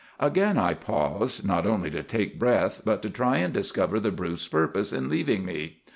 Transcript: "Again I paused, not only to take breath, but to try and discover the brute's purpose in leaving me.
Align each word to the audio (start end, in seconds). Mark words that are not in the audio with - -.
"Again 0.19 0.57
I 0.57 0.73
paused, 0.73 1.45
not 1.45 1.67
only 1.67 1.91
to 1.91 2.01
take 2.01 2.39
breath, 2.39 2.81
but 2.83 3.03
to 3.03 3.09
try 3.11 3.37
and 3.37 3.53
discover 3.53 3.99
the 3.99 4.09
brute's 4.09 4.47
purpose 4.47 4.91
in 4.91 5.09
leaving 5.09 5.45
me. 5.45 5.81